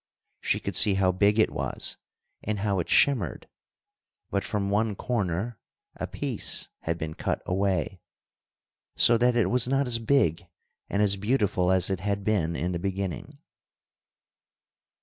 [0.39, 1.97] She could see how big it was,
[2.43, 3.47] and how it shimmered.
[4.31, 5.59] But from one corner
[5.95, 8.01] a piece had been cut away,
[8.95, 10.47] so that it was not as big
[10.89, 13.37] and as beautiful as it had been in the beginning.